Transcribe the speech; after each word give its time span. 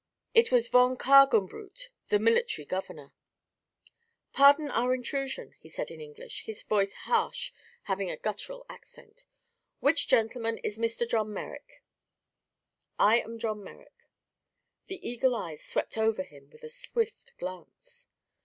It 0.33 0.51
was 0.51 0.67
von 0.67 0.97
Kargenbrut, 0.97 1.89
the 2.07 2.17
military 2.17 2.65
governor. 2.65 3.13
"Pardon 4.33 4.71
our 4.71 4.95
intrusion," 4.95 5.53
he 5.59 5.69
said 5.69 5.91
in 5.91 6.01
English, 6.01 6.45
his 6.45 6.63
harsh 6.63 6.97
voice 7.05 7.51
having 7.83 8.09
a 8.09 8.17
guttural 8.17 8.65
accent. 8.67 9.25
"Which 9.79 10.07
gentleman 10.07 10.57
is 10.63 10.79
Mr. 10.79 11.07
John 11.07 11.31
Merrick?" 11.31 11.83
"I 12.97 13.19
am 13.19 13.37
John 13.37 13.63
Merrick." 13.63 13.93
The 14.87 15.07
eagle 15.07 15.35
eyes 15.35 15.63
swept 15.63 15.99
over 15.99 16.23
him 16.23 16.49
with 16.49 16.63
a 16.63 16.69
swift 16.69 17.37
glance. 17.37 18.07